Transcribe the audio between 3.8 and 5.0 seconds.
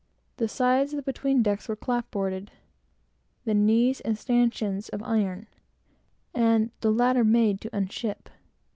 and stanchions